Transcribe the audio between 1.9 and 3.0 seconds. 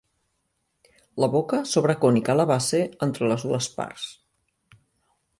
cònica a la base